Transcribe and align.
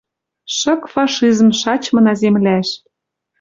Шык 0.57 0.81
фашизм 0.93 1.49
шачмына 1.59 2.13
земляш. 2.21 2.67